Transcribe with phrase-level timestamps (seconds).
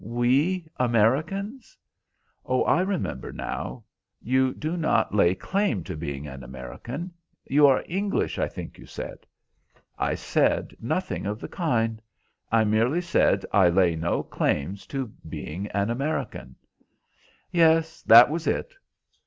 [0.03, 1.77] "We Americans?"
[2.43, 3.83] "Oh, I remember now,
[4.19, 7.13] you do not lay claim to being an American.
[7.45, 9.27] You are English, I think you said?"
[9.99, 12.01] "I said nothing of the kind.
[12.51, 16.55] I merely said I lay no claims to being an American."
[17.51, 18.73] "Yes, that was it."